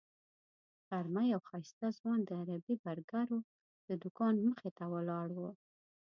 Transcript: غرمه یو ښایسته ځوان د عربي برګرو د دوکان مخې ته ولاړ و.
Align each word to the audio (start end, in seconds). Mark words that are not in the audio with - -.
غرمه 0.87 1.23
یو 1.33 1.41
ښایسته 1.47 1.87
ځوان 1.97 2.19
د 2.25 2.29
عربي 2.41 2.75
برګرو 2.83 3.39
د 3.87 3.89
دوکان 4.03 4.33
مخې 4.47 4.69
ته 4.77 4.83
ولاړ 4.93 5.27
و. 5.39 5.41